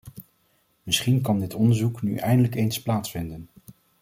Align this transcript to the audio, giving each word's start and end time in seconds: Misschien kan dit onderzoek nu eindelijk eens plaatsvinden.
Misschien 0.83 1.21
kan 1.21 1.39
dit 1.39 1.53
onderzoek 1.53 2.01
nu 2.01 2.15
eindelijk 2.17 2.55
eens 2.55 2.81
plaatsvinden. 2.81 3.47